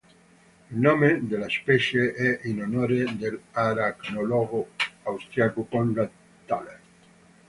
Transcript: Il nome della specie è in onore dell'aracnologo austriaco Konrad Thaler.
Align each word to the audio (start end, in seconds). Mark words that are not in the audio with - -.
Il 0.71 0.77
nome 0.79 1.27
della 1.27 1.47
specie 1.47 2.13
è 2.15 2.47
in 2.47 2.63
onore 2.63 3.05
dell'aracnologo 3.17 4.69
austriaco 5.03 5.65
Konrad 5.65 6.09
Thaler. 6.47 6.79